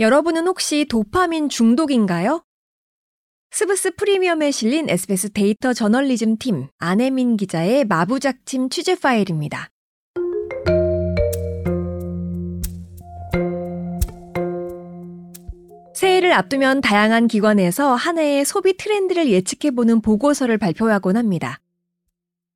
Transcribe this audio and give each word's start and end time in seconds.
여러분은 0.00 0.46
혹시 0.46 0.86
도파민 0.88 1.50
중독인가요? 1.50 2.42
스브스 3.50 3.96
프리미엄에 3.96 4.50
실린 4.50 4.88
SBS 4.88 5.32
데이터 5.34 5.74
저널리즘 5.74 6.38
팀 6.38 6.68
안혜민 6.78 7.36
기자의 7.36 7.84
마부작침 7.84 8.70
취재 8.70 8.94
파일입니다. 8.94 9.68
새해를 15.94 16.32
앞두면 16.32 16.80
다양한 16.80 17.28
기관에서 17.28 17.94
한 17.94 18.16
해의 18.16 18.46
소비 18.46 18.78
트렌드를 18.78 19.28
예측해보는 19.30 20.00
보고서를 20.00 20.56
발표하곤 20.56 21.18
합니다. 21.18 21.60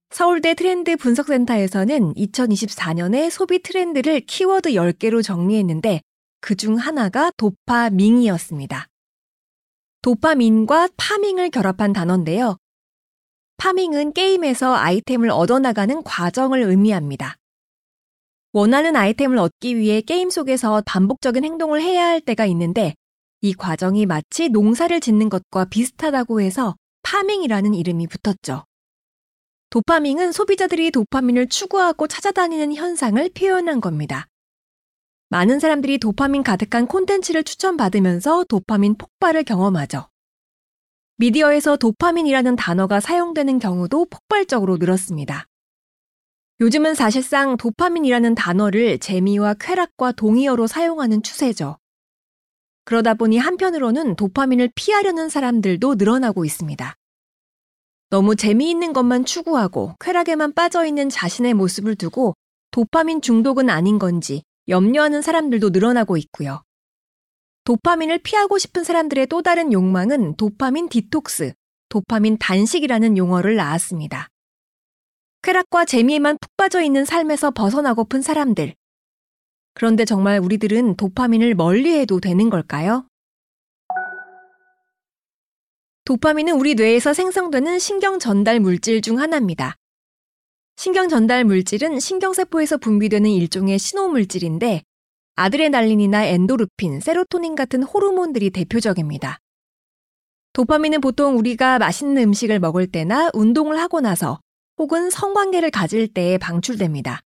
서울대 0.09 0.55
트렌드 0.55 0.97
분석센터에서는 0.97 2.15
2024년의 2.15 3.29
소비 3.29 3.61
트렌드를 3.61 4.21
키워드 4.21 4.71
10개로 4.71 5.23
정리했는데 5.23 6.01
그 6.45 6.55
중 6.55 6.77
하나가 6.77 7.31
도파밍이었습니다. 7.39 8.87
도파민과 10.03 10.91
파밍을 10.99 11.49
결합한 11.49 11.95
단어인데요. 11.95 12.59
파밍은 13.57 14.13
게임에서 14.13 14.75
아이템을 14.75 15.31
얻어나가는 15.31 16.03
과정을 16.03 16.61
의미합니다. 16.61 17.37
원하는 18.53 18.95
아이템을 18.95 19.39
얻기 19.39 19.79
위해 19.79 20.03
게임 20.03 20.29
속에서 20.29 20.83
반복적인 20.85 21.45
행동을 21.45 21.81
해야 21.81 22.09
할 22.09 22.21
때가 22.21 22.45
있는데 22.45 22.95
이 23.41 23.55
과정이 23.55 24.05
마치 24.05 24.51
농사를 24.51 25.01
짓는 25.01 25.31
것과 25.31 25.65
비슷하다고 25.65 26.43
해서 26.43 26.77
파밍이라는 27.05 27.73
이름이 27.73 28.07
붙었죠. 28.09 28.67
도파밍은 29.71 30.33
소비자들이 30.33 30.91
도파민을 30.91 31.49
추구하고 31.49 32.07
찾아다니는 32.07 32.75
현상을 32.75 33.31
표현한 33.31 33.81
겁니다. 33.81 34.29
많은 35.35 35.59
사람들이 35.59 35.99
도파민 35.99 36.45
가득한 36.45 36.87
콘텐츠를 36.87 37.43
추천받으면서 37.43 38.45
도파민 38.45 38.95
폭발을 38.95 39.43
경험하죠. 39.43 40.07
미디어에서 41.17 41.77
도파민이라는 41.77 42.55
단어가 42.55 43.01
사용되는 43.01 43.59
경우도 43.59 44.07
폭발적으로 44.11 44.77
늘었습니다. 44.77 45.47
요즘은 46.61 46.95
사실상 46.95 47.57
도파민이라는 47.57 48.37
단어를 48.37 49.01
재미와 49.01 49.55
쾌락과 49.55 50.13
동의어로 50.13 50.69
사용하는 50.69 51.21
추세죠. 51.21 51.79
그러다 52.85 53.15
보니 53.15 53.37
한편으로는 53.37 54.15
도파민을 54.15 54.71
피하려는 54.77 55.29
사람들도 55.29 55.97
늘어나고 55.97 56.45
있습니다. 56.45 56.95
너무 58.11 58.37
재미있는 58.37 58.93
것만 58.93 59.25
추구하고 59.25 59.97
쾌락에만 59.99 60.53
빠져있는 60.53 61.09
자신의 61.09 61.55
모습을 61.55 61.97
두고 61.97 62.35
도파민 62.71 63.21
중독은 63.21 63.69
아닌 63.69 63.99
건지 63.99 64.45
염려하는 64.69 65.23
사람들도 65.23 65.71
늘어나고 65.71 66.17
있고요. 66.17 66.63
도파민을 67.65 68.19
피하고 68.19 68.59
싶은 68.59 68.85
사람들의 68.85 69.27
또 69.29 69.43
다른 69.43 69.73
욕망은 69.73 70.37
도파민 70.37 70.89
디톡스, 70.89 71.55
도파민 71.89 72.37
단식이라는 72.39 73.17
용어를 73.17 73.57
낳았습니다. 73.57 74.29
쾌락과 75.43 75.85
재미에만 75.85 76.39
푹 76.41 76.57
빠져 76.57 76.83
있는 76.83 77.05
삶에서 77.05 77.51
벗어나고픈 77.51 78.23
사람들. 78.23 78.75
그런데 79.75 80.05
정말 80.05 80.39
우리들은 80.39 80.97
도파민을 80.97 81.55
멀리해도 81.55 82.21
되는 82.21 82.49
걸까요? 82.49 83.07
도파민은 86.05 86.55
우리 86.55 86.75
뇌에서 86.75 87.15
생성되는 87.15 87.79
신경 87.79 88.19
전달 88.19 88.61
물질 88.61 89.01
중 89.01 89.19
하나입니다. 89.19 89.77
신경 90.77 91.09
전달 91.09 91.45
물질은 91.45 92.01
신경세포에서 92.01 92.79
분비되는 92.79 93.31
일종의 93.31 93.79
신호물질인데 93.79 94.83
아드레날린이나 95.37 96.25
엔도르핀, 96.25 97.01
세로토닌 97.01 97.55
같은 97.55 97.83
호르몬들이 97.83 98.51
대표적입니다. 98.51 99.39
도파민은 100.53 101.01
보통 101.01 101.39
우리가 101.39 101.79
맛있는 101.79 102.23
음식을 102.23 102.61
먹을 102.61 102.87
때나 102.87 103.31
운동을 103.35 103.81
하고 103.81 104.01
나서 104.01 104.41
혹은 104.79 105.11
성관계를 105.11 105.71
가질 105.71 106.13
때에 106.13 106.39
방출됩니다. 106.39 107.21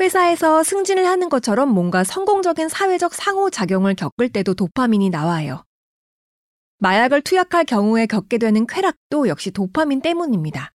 회사에서 0.00 0.62
승진을 0.62 1.06
하는 1.06 1.28
것처럼 1.28 1.68
뭔가 1.68 2.04
성공적인 2.04 2.68
사회적 2.68 3.14
상호작용을 3.14 3.94
겪을 3.94 4.28
때도 4.28 4.54
도파민이 4.54 5.10
나와요. 5.10 5.64
마약을 6.78 7.22
투약할 7.22 7.64
경우에 7.64 8.06
겪게 8.06 8.38
되는 8.38 8.66
쾌락도 8.66 9.28
역시 9.28 9.50
도파민 9.50 10.00
때문입니다. 10.00 10.72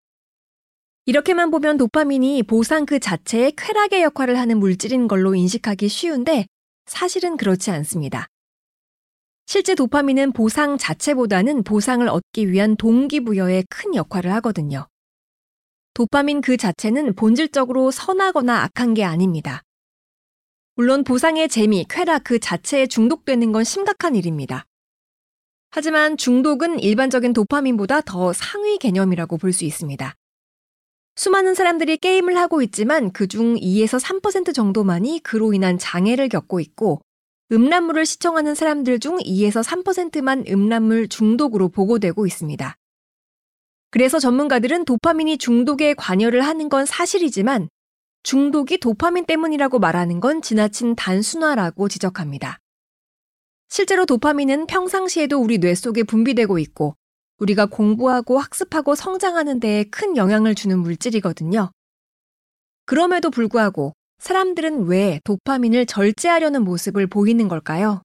이렇게만 1.07 1.51
보면 1.51 1.77
도파민이 1.77 2.43
보상 2.43 2.85
그 2.85 2.99
자체의 2.99 3.53
쾌락의 3.55 4.03
역할을 4.03 4.37
하는 4.37 4.59
물질인 4.59 5.07
걸로 5.07 5.35
인식하기 5.35 5.87
쉬운데 5.87 6.47
사실은 6.85 7.37
그렇지 7.37 7.71
않습니다. 7.71 8.27
실제 9.45 9.73
도파민은 9.73 10.33
보상 10.33 10.77
자체보다는 10.77 11.63
보상을 11.63 12.05
얻기 12.05 12.51
위한 12.51 12.75
동기부여에 12.75 13.63
큰 13.69 13.95
역할을 13.95 14.33
하거든요. 14.33 14.85
도파민 15.93 16.41
그 16.41 16.57
자체는 16.57 17.15
본질적으로 17.15 17.89
선하거나 17.89 18.63
악한 18.63 18.93
게 18.93 19.05
아닙니다. 19.05 19.61
물론 20.75 21.05
보상의 21.05 21.47
재미, 21.47 21.85
쾌락 21.89 22.25
그 22.25 22.37
자체에 22.37 22.85
중독되는 22.85 23.53
건 23.53 23.63
심각한 23.63 24.13
일입니다. 24.17 24.65
하지만 25.69 26.17
중독은 26.17 26.81
일반적인 26.81 27.31
도파민보다 27.31 28.01
더 28.01 28.33
상위 28.33 28.77
개념이라고 28.77 29.37
볼 29.37 29.53
수 29.53 29.63
있습니다. 29.63 30.13
수많은 31.17 31.55
사람들이 31.55 31.97
게임을 31.97 32.37
하고 32.37 32.61
있지만 32.61 33.11
그중 33.11 33.55
2에서 33.55 33.99
3% 33.99 34.53
정도만이 34.53 35.21
그로 35.23 35.51
인한 35.51 35.79
장애를 35.79 36.29
겪고 36.29 36.59
있고 36.59 37.01
음란물을 37.51 38.05
시청하는 38.05 38.53
사람들 38.53 38.99
중 38.99 39.17
2에서 39.17 39.63
3%만 39.63 40.45
음란물 40.47 41.07
중독으로 41.07 41.69
보고되고 41.69 42.27
있습니다. 42.27 42.75
그래서 43.89 44.19
전문가들은 44.19 44.85
도파민이 44.85 45.39
중독에 45.39 45.95
관여를 45.95 46.41
하는 46.41 46.69
건 46.69 46.85
사실이지만 46.85 47.67
중독이 48.21 48.77
도파민 48.77 49.25
때문이라고 49.25 49.79
말하는 49.79 50.19
건 50.19 50.43
지나친 50.43 50.95
단순화라고 50.95 51.87
지적합니다. 51.89 52.59
실제로 53.69 54.05
도파민은 54.05 54.67
평상시에도 54.67 55.39
우리 55.39 55.57
뇌 55.57 55.73
속에 55.73 56.03
분비되고 56.03 56.59
있고 56.59 56.95
우리가 57.39 57.67
공부하고 57.67 58.39
학습하고 58.39 58.95
성장하는 58.95 59.59
데에 59.59 59.83
큰 59.85 60.17
영향을 60.17 60.55
주는 60.55 60.79
물질이거든요. 60.79 61.71
그럼에도 62.85 63.29
불구하고 63.29 63.93
사람들은 64.19 64.85
왜 64.85 65.19
도파민을 65.23 65.85
절제하려는 65.85 66.63
모습을 66.63 67.07
보이는 67.07 67.47
걸까요? 67.47 68.01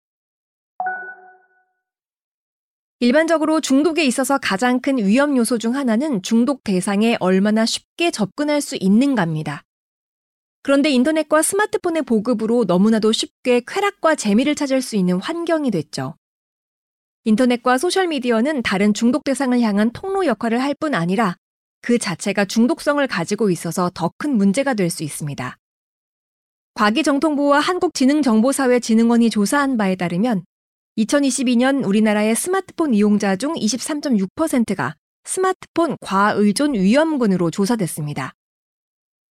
일반적으로 3.00 3.60
중독에 3.60 4.04
있어서 4.04 4.38
가장 4.38 4.80
큰 4.80 4.96
위험 4.98 5.36
요소 5.36 5.58
중 5.58 5.74
하나는 5.74 6.22
중독 6.22 6.62
대상에 6.62 7.16
얼마나 7.18 7.66
쉽게 7.66 8.12
접근할 8.12 8.60
수 8.60 8.76
있는가입니다. 8.78 9.62
그런데 10.62 10.90
인터넷과 10.90 11.42
스마트폰의 11.42 12.02
보급으로 12.02 12.64
너무나도 12.64 13.10
쉽게 13.10 13.62
쾌락과 13.66 14.14
재미를 14.14 14.54
찾을 14.54 14.80
수 14.82 14.94
있는 14.94 15.20
환경이 15.20 15.72
됐죠. 15.72 16.14
인터넷과 17.24 17.78
소셜미디어는 17.78 18.62
다른 18.62 18.92
중독 18.94 19.22
대상을 19.24 19.58
향한 19.60 19.90
통로 19.92 20.26
역할을 20.26 20.60
할 20.60 20.74
뿐 20.74 20.94
아니라 20.94 21.36
그 21.80 21.98
자체가 21.98 22.44
중독성을 22.46 23.04
가지고 23.06 23.50
있어서 23.50 23.90
더 23.94 24.10
큰 24.18 24.36
문제가 24.36 24.74
될 24.74 24.90
수 24.90 25.04
있습니다. 25.04 25.56
과기정통부와 26.74 27.60
한국지능정보사회진흥원이 27.60 29.30
조사한 29.30 29.76
바에 29.76 29.94
따르면 29.94 30.44
2022년 30.98 31.86
우리나라의 31.86 32.34
스마트폰 32.34 32.94
이용자 32.94 33.36
중 33.36 33.54
23.6%가 33.54 34.96
스마트폰 35.24 35.96
과의존 36.00 36.74
위험군으로 36.74 37.50
조사됐습니다. 37.50 38.32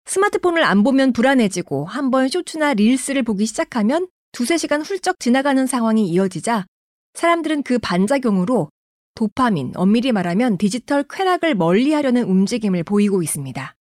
스마트폰을 0.06 0.64
안 0.64 0.84
보면 0.84 1.12
불안해지고 1.14 1.86
한번 1.86 2.30
쇼츠나 2.30 2.74
릴스를 2.76 3.24
보기 3.24 3.46
시작하면 3.46 4.08
두세 4.32 4.58
시간 4.58 4.82
훌쩍 4.82 5.20
지나가는 5.20 5.66
상황이 5.68 6.08
이어지자 6.08 6.66
사람들은 7.14 7.64
그 7.64 7.80
반작용으로 7.80 8.70
도파민, 9.16 9.72
엄밀히 9.76 10.12
말하면 10.12 10.58
디지털 10.58 11.04
쾌락을 11.04 11.56
멀리 11.56 11.94
하려는 11.94 12.24
움직임을 12.24 12.84
보이고 12.84 13.22
있습니다. 13.22 13.76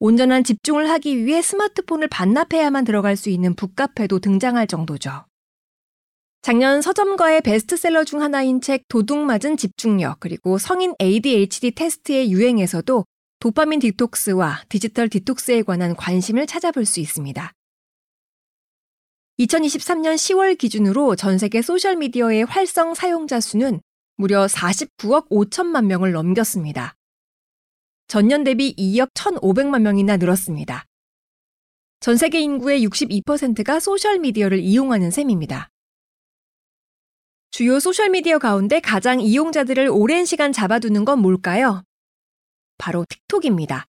온전한 0.00 0.44
집중을 0.44 0.90
하기 0.90 1.24
위해 1.24 1.40
스마트폰을 1.40 2.08
반납해야만 2.08 2.84
들어갈 2.84 3.16
수 3.16 3.30
있는 3.30 3.54
북카페도 3.54 4.18
등장할 4.18 4.66
정도죠. 4.66 5.24
작년 6.42 6.82
서점가의 6.82 7.40
베스트셀러 7.40 8.04
중 8.04 8.20
하나인 8.20 8.60
책 8.60 8.86
도둑맞은 8.88 9.56
집중력 9.56 10.20
그리고 10.20 10.58
성인 10.58 10.94
ADHD 11.00 11.70
테스트의 11.70 12.30
유행에서도 12.30 13.04
도파민 13.40 13.80
디톡스와 13.80 14.64
디지털 14.68 15.08
디톡스에 15.08 15.62
관한 15.62 15.96
관심을 15.96 16.46
찾아볼 16.46 16.84
수 16.84 17.00
있습니다. 17.00 17.52
2023년 19.38 20.14
10월 20.14 20.56
기준으로 20.56 21.16
전 21.16 21.38
세계 21.38 21.60
소셜미디어의 21.60 22.44
활성 22.44 22.94
사용자 22.94 23.40
수는 23.40 23.80
무려 24.16 24.46
49억 24.46 25.28
5천만 25.28 25.86
명을 25.86 26.12
넘겼습니다. 26.12 26.94
전년 28.06 28.44
대비 28.44 28.76
2억 28.76 29.12
1,500만 29.12 29.82
명이나 29.82 30.18
늘었습니다. 30.18 30.84
전 31.98 32.16
세계 32.16 32.40
인구의 32.40 32.86
62%가 32.86 33.80
소셜미디어를 33.80 34.60
이용하는 34.60 35.10
셈입니다. 35.10 35.68
주요 37.50 37.80
소셜미디어 37.80 38.38
가운데 38.38 38.78
가장 38.78 39.20
이용자들을 39.20 39.88
오랜 39.90 40.24
시간 40.26 40.52
잡아두는 40.52 41.04
건 41.04 41.18
뭘까요? 41.18 41.82
바로 42.78 43.04
틱톡입니다. 43.08 43.86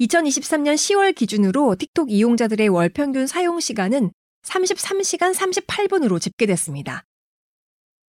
2023년 0.00 0.74
10월 0.74 1.14
기준으로 1.14 1.76
틱톡 1.76 2.10
이용자들의 2.10 2.68
월 2.70 2.88
평균 2.88 3.28
사용 3.28 3.60
시간은 3.60 4.10
33시간 4.42 5.34
38분으로 5.34 6.20
집계됐습니다. 6.20 7.04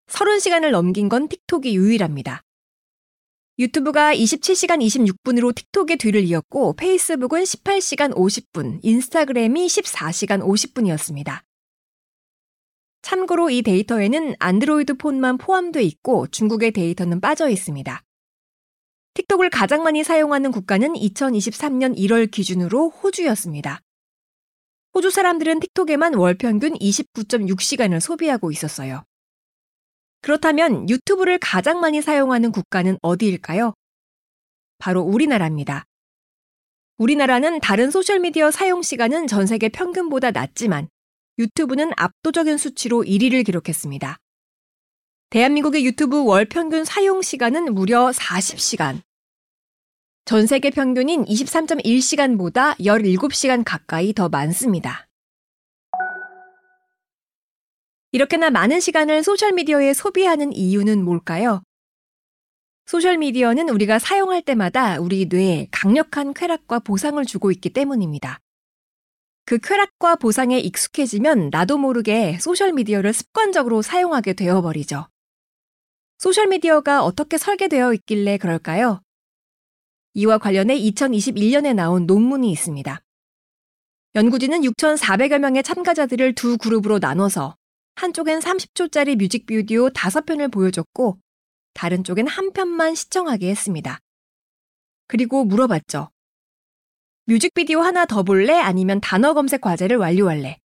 30시간을 0.08 0.70
넘긴 0.70 1.08
건 1.08 1.28
틱톡이 1.28 1.76
유일합니다. 1.76 2.42
유튜브가 3.58 4.14
27시간 4.14 4.80
26분으로 4.80 5.54
틱톡의 5.54 5.96
뒤를 5.98 6.24
이었고 6.24 6.74
페이스북은 6.74 7.42
18시간 7.42 8.14
50분, 8.14 8.80
인스타그램이 8.82 9.66
14시간 9.66 10.42
50분이었습니다. 10.42 11.42
참고로 13.02 13.50
이 13.50 13.62
데이터에는 13.62 14.36
안드로이드 14.38 14.94
폰만 14.94 15.38
포함돼 15.38 15.82
있고 15.82 16.28
중국의 16.28 16.70
데이터는 16.70 17.20
빠져 17.20 17.48
있습니다. 17.48 18.02
틱톡을 19.14 19.50
가장 19.50 19.82
많이 19.82 20.02
사용하는 20.02 20.50
국가는 20.50 20.90
2023년 20.94 21.96
1월 21.98 22.30
기준으로 22.30 22.90
호주였습니다. 22.90 23.80
호주 24.94 25.10
사람들은 25.10 25.60
틱톡에만 25.60 26.14
월 26.14 26.34
평균 26.34 26.74
29.6시간을 26.74 28.00
소비하고 28.00 28.50
있었어요. 28.50 29.04
그렇다면 30.20 30.88
유튜브를 30.88 31.38
가장 31.38 31.80
많이 31.80 32.02
사용하는 32.02 32.52
국가는 32.52 32.96
어디일까요? 33.00 33.74
바로 34.78 35.00
우리나라입니다. 35.00 35.84
우리나라는 36.98 37.60
다른 37.60 37.90
소셜미디어 37.90 38.50
사용 38.50 38.82
시간은 38.82 39.26
전 39.26 39.46
세계 39.46 39.68
평균보다 39.68 40.30
낮지만 40.30 40.88
유튜브는 41.38 41.92
압도적인 41.96 42.58
수치로 42.58 43.02
1위를 43.02 43.46
기록했습니다. 43.46 44.18
대한민국의 45.30 45.86
유튜브 45.86 46.22
월 46.22 46.44
평균 46.44 46.84
사용 46.84 47.22
시간은 47.22 47.74
무려 47.74 48.10
40시간. 48.10 49.00
전 50.24 50.46
세계 50.46 50.70
평균인 50.70 51.24
23.1시간보다 51.24 52.78
17시간 52.78 53.64
가까이 53.64 54.12
더 54.12 54.28
많습니다. 54.28 55.08
이렇게나 58.12 58.50
많은 58.50 58.78
시간을 58.78 59.24
소셜미디어에 59.24 59.94
소비하는 59.94 60.52
이유는 60.52 61.02
뭘까요? 61.04 61.62
소셜미디어는 62.86 63.68
우리가 63.68 63.98
사용할 63.98 64.42
때마다 64.42 65.00
우리 65.00 65.26
뇌에 65.26 65.66
강력한 65.72 66.34
쾌락과 66.34 66.78
보상을 66.80 67.24
주고 67.24 67.50
있기 67.50 67.70
때문입니다. 67.70 68.38
그 69.44 69.58
쾌락과 69.58 70.16
보상에 70.16 70.58
익숙해지면 70.60 71.50
나도 71.50 71.78
모르게 71.78 72.38
소셜미디어를 72.38 73.12
습관적으로 73.12 73.82
사용하게 73.82 74.34
되어버리죠. 74.34 75.08
소셜미디어가 76.18 77.02
어떻게 77.02 77.38
설계되어 77.38 77.92
있길래 77.94 78.38
그럴까요? 78.38 79.02
이와 80.14 80.38
관련해 80.38 80.78
2021년에 80.78 81.74
나온 81.74 82.06
논문이 82.06 82.50
있습니다. 82.52 83.00
연구진은 84.14 84.60
6,400여 84.60 85.38
명의 85.38 85.62
참가자들을 85.62 86.34
두 86.34 86.58
그룹으로 86.58 86.98
나눠서 86.98 87.56
한쪽엔 87.94 88.40
30초짜리 88.40 89.16
뮤직비디오 89.16 89.88
5편을 89.88 90.52
보여줬고 90.52 91.18
다른 91.74 92.04
쪽엔 92.04 92.26
한 92.26 92.52
편만 92.52 92.94
시청하게 92.94 93.48
했습니다. 93.48 93.98
그리고 95.06 95.44
물어봤죠. 95.44 96.10
뮤직비디오 97.24 97.80
하나 97.80 98.04
더 98.04 98.22
볼래? 98.22 98.54
아니면 98.54 99.00
단어 99.00 99.32
검색 99.32 99.60
과제를 99.60 99.96
완료할래? 99.96 100.58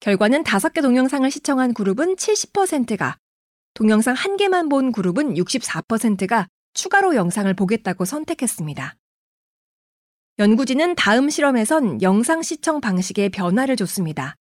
결과는 0.00 0.42
5개 0.44 0.82
동영상을 0.82 1.30
시청한 1.30 1.72
그룹은 1.72 2.16
70%가, 2.16 3.16
동영상 3.72 4.14
한 4.14 4.36
개만 4.36 4.68
본 4.68 4.92
그룹은 4.92 5.34
64%가 5.34 6.48
추가로 6.74 7.14
영상을 7.14 7.52
보겠다고 7.54 8.04
선택했습니다. 8.04 8.96
연구진은 10.38 10.96
다음 10.96 11.30
실험에선 11.30 12.02
영상 12.02 12.42
시청 12.42 12.80
방식에 12.80 13.28
변화를 13.28 13.76
줬습니다. 13.76 14.34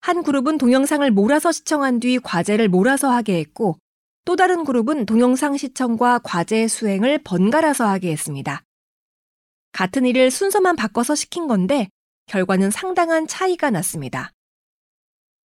한 0.00 0.22
그룹은 0.22 0.58
동영상을 0.58 1.10
몰아서 1.10 1.50
시청한 1.50 1.98
뒤 1.98 2.20
과제를 2.20 2.68
몰아서 2.68 3.10
하게 3.10 3.38
했고, 3.40 3.76
또 4.24 4.36
다른 4.36 4.64
그룹은 4.64 5.06
동영상 5.06 5.56
시청과 5.56 6.20
과제 6.22 6.68
수행을 6.68 7.18
번갈아서 7.24 7.86
하게 7.86 8.12
했습니다. 8.12 8.62
같은 9.72 10.06
일을 10.06 10.30
순서만 10.30 10.76
바꿔서 10.76 11.14
시킨 11.14 11.48
건데 11.48 11.88
결과는 12.26 12.70
상당한 12.70 13.26
차이가 13.26 13.70
났습니다. 13.70 14.32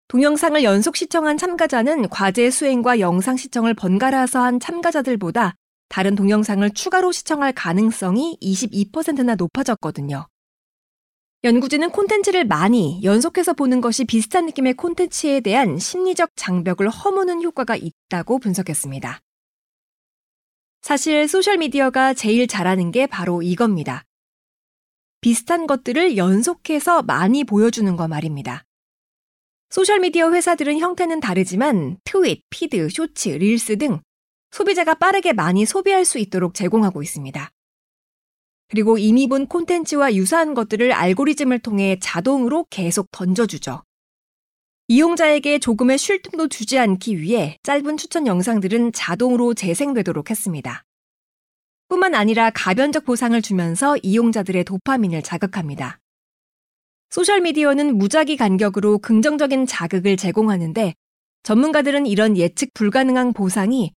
동영상을 0.07 0.61
연속 0.63 0.95
시청한 0.95 1.37
참가자는 1.37 2.09
과제 2.09 2.51
수행과 2.51 2.99
영상 2.99 3.37
시청을 3.37 3.73
번갈아서 3.73 4.41
한 4.41 4.59
참가자들보다 4.59 5.55
다른 5.91 6.15
동영상을 6.15 6.67
추가로 6.71 7.11
시청할 7.11 7.51
가능성이 7.51 8.37
22%나 8.41 9.35
높아졌거든요. 9.35 10.25
연구진은 11.43 11.89
콘텐츠를 11.89 12.45
많이 12.45 13.03
연속해서 13.03 13.53
보는 13.53 13.81
것이 13.81 14.05
비슷한 14.05 14.45
느낌의 14.45 14.75
콘텐츠에 14.75 15.41
대한 15.41 15.77
심리적 15.77 16.29
장벽을 16.37 16.87
허무는 16.87 17.43
효과가 17.43 17.75
있다고 17.75 18.39
분석했습니다. 18.39 19.19
사실 20.81 21.27
소셜미디어가 21.27 22.13
제일 22.13 22.47
잘하는 22.47 22.91
게 22.91 23.05
바로 23.05 23.41
이겁니다. 23.41 24.05
비슷한 25.19 25.67
것들을 25.67 26.15
연속해서 26.15 27.01
많이 27.01 27.43
보여주는 27.43 27.93
거 27.97 28.07
말입니다. 28.07 28.63
소셜미디어 29.71 30.31
회사들은 30.31 30.79
형태는 30.79 31.19
다르지만 31.19 31.97
트윗, 32.05 32.43
피드, 32.49 32.87
쇼츠, 32.89 33.27
릴스 33.27 33.77
등 33.77 33.99
소비자가 34.51 34.93
빠르게 34.93 35.33
많이 35.33 35.65
소비할 35.65 36.05
수 36.05 36.19
있도록 36.19 36.53
제공하고 36.53 37.01
있습니다. 37.01 37.49
그리고 38.67 38.97
이미 38.97 39.27
본 39.27 39.47
콘텐츠와 39.47 40.13
유사한 40.13 40.53
것들을 40.53 40.93
알고리즘을 40.93 41.59
통해 41.59 41.97
자동으로 41.99 42.65
계속 42.69 43.09
던져주죠. 43.11 43.83
이용자에게 44.87 45.59
조금의 45.59 45.97
쉴 45.97 46.21
틈도 46.21 46.47
주지 46.49 46.77
않기 46.77 47.19
위해 47.19 47.57
짧은 47.63 47.97
추천 47.97 48.27
영상들은 48.27 48.91
자동으로 48.93 49.53
재생되도록 49.53 50.29
했습니다. 50.29 50.83
뿐만 51.87 52.15
아니라 52.15 52.49
가변적 52.49 53.05
보상을 53.05 53.41
주면서 53.41 53.97
이용자들의 54.03 54.63
도파민을 54.63 55.21
자극합니다. 55.21 55.99
소셜미디어는 57.09 57.97
무작위 57.97 58.37
간격으로 58.37 58.99
긍정적인 58.99 59.65
자극을 59.65 60.15
제공하는데 60.15 60.93
전문가들은 61.43 62.05
이런 62.05 62.37
예측 62.37 62.73
불가능한 62.73 63.33
보상이 63.33 63.91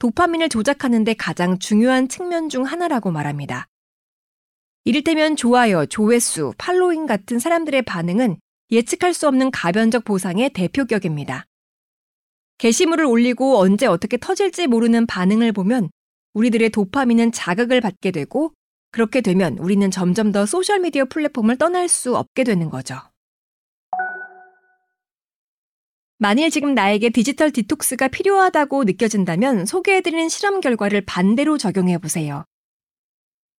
도파민을 0.00 0.48
조작하는데 0.48 1.12
가장 1.14 1.58
중요한 1.58 2.08
측면 2.08 2.48
중 2.48 2.64
하나라고 2.64 3.10
말합니다. 3.10 3.66
이를테면 4.84 5.36
좋아요, 5.36 5.84
조회수, 5.84 6.54
팔로잉 6.56 7.04
같은 7.04 7.38
사람들의 7.38 7.82
반응은 7.82 8.38
예측할 8.72 9.12
수 9.12 9.28
없는 9.28 9.50
가변적 9.50 10.04
보상의 10.04 10.50
대표격입니다. 10.50 11.44
게시물을 12.56 13.04
올리고 13.04 13.58
언제 13.58 13.86
어떻게 13.86 14.16
터질지 14.16 14.68
모르는 14.68 15.06
반응을 15.06 15.52
보면 15.52 15.90
우리들의 16.32 16.70
도파민은 16.70 17.32
자극을 17.32 17.82
받게 17.82 18.10
되고 18.10 18.52
그렇게 18.92 19.20
되면 19.20 19.58
우리는 19.58 19.90
점점 19.90 20.32
더 20.32 20.46
소셜미디어 20.46 21.04
플랫폼을 21.06 21.58
떠날 21.58 21.88
수 21.88 22.16
없게 22.16 22.44
되는 22.44 22.70
거죠. 22.70 22.96
만일 26.22 26.50
지금 26.50 26.74
나에게 26.74 27.08
디지털 27.08 27.50
디톡스가 27.50 28.08
필요하다고 28.08 28.84
느껴진다면 28.84 29.64
소개해드리는 29.64 30.28
실험 30.28 30.60
결과를 30.60 31.00
반대로 31.06 31.56
적용해 31.56 31.96
보세요. 31.96 32.44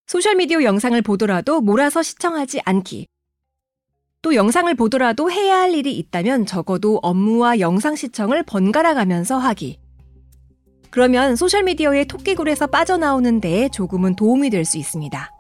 소셜미디어 0.05 0.61
영상을 0.61 1.01
보더라도 1.01 1.59
몰아서 1.59 2.03
시청하지 2.03 2.61
않기. 2.63 3.07
또 4.21 4.35
영상을 4.35 4.71
보더라도 4.75 5.31
해야 5.31 5.57
할 5.57 5.73
일이 5.73 5.97
있다면 5.97 6.45
적어도 6.45 6.99
업무와 7.01 7.59
영상 7.59 7.95
시청을 7.95 8.43
번갈아 8.43 8.93
가면서 8.93 9.39
하기. 9.39 9.79
그러면 10.91 11.35
소셜미디어의 11.35 12.05
토끼굴에서 12.05 12.67
빠져나오는 12.67 13.41
데에 13.41 13.69
조금은 13.69 14.15
도움이 14.15 14.51
될 14.51 14.65
수 14.65 14.77
있습니다. 14.77 15.31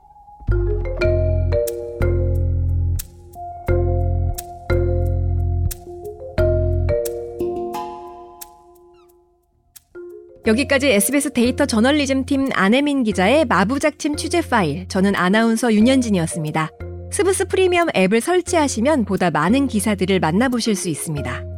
여기까지 10.47 10.87
SBS 10.87 11.33
데이터 11.33 11.65
저널리즘 11.65 12.25
팀 12.25 12.49
안혜민 12.53 13.03
기자의 13.03 13.45
마부작침 13.45 14.15
취재 14.15 14.41
파일, 14.41 14.87
저는 14.87 15.15
아나운서 15.15 15.71
윤현진이었습니다. 15.71 16.71
스브스 17.11 17.45
프리미엄 17.45 17.89
앱을 17.95 18.21
설치하시면 18.21 19.05
보다 19.05 19.29
많은 19.29 19.67
기사들을 19.67 20.19
만나보실 20.19 20.75
수 20.75 20.89
있습니다. 20.89 21.50